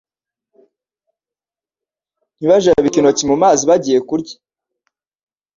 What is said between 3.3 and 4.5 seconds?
mazi bagiye kurya?»